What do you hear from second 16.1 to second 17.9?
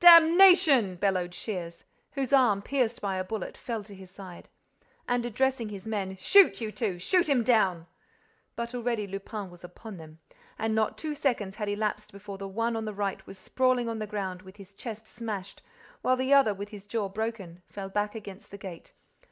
the other, with his jaw broken, fell